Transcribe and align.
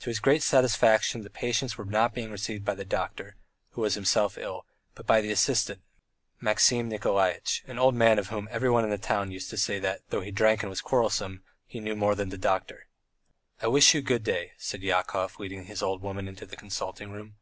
To 0.00 0.08
his 0.08 0.18
great 0.18 0.42
satisfaction 0.42 1.20
the 1.20 1.28
patients 1.28 1.76
were 1.76 1.84
not 1.84 2.14
being 2.14 2.30
received 2.30 2.64
by 2.64 2.74
the 2.74 2.86
doctor, 2.86 3.36
who 3.72 3.82
was 3.82 3.96
himself 3.96 4.38
ill, 4.38 4.64
but 4.94 5.06
by 5.06 5.20
the 5.20 5.30
assistant, 5.30 5.82
Maxim 6.40 6.88
Nikolaitch, 6.88 7.64
an 7.66 7.78
old 7.78 7.94
man 7.94 8.18
of 8.18 8.28
whom 8.28 8.48
everyone 8.50 8.82
in 8.84 8.88
the 8.88 8.96
town 8.96 9.30
used 9.30 9.50
to 9.50 9.58
say 9.58 9.78
that, 9.78 10.00
though 10.08 10.22
he 10.22 10.30
drank 10.30 10.62
and 10.62 10.70
was 10.70 10.80
quarrelsome, 10.80 11.42
he 11.66 11.80
knew 11.80 11.94
more 11.94 12.14
than 12.14 12.30
the 12.30 12.38
doctor. 12.38 12.86
"I 13.60 13.66
wish 13.66 13.92
you 13.94 14.00
good 14.00 14.24
day," 14.24 14.52
said 14.56 14.80
Yakov, 14.82 15.38
leading 15.38 15.66
his 15.66 15.82
old 15.82 16.00
woman 16.00 16.28
into 16.28 16.46
the 16.46 16.56
consulting 16.56 17.10
room. 17.10 17.34